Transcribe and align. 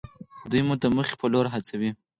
دوی 0.51 0.61
مو 0.67 0.75
د 0.81 0.85
موخې 0.95 1.15
په 1.19 1.25
لور 1.33 1.45
هڅوي. 1.53 1.89